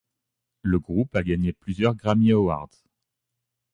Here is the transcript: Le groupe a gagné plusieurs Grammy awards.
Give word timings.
Le 0.63 0.79
groupe 0.79 1.15
a 1.15 1.21
gagné 1.21 1.53
plusieurs 1.53 1.93
Grammy 1.93 2.31
awards. 2.31 2.85